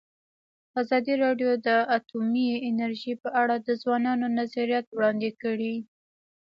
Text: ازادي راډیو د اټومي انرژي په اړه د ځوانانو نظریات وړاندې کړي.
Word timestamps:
ازادي 0.81 1.13
راډیو 1.23 1.51
د 1.67 1.69
اټومي 1.97 2.49
انرژي 2.69 3.13
په 3.23 3.29
اړه 3.41 3.55
د 3.59 3.69
ځوانانو 3.81 4.25
نظریات 4.39 4.85
وړاندې 4.91 5.29
کړي. 5.41 5.75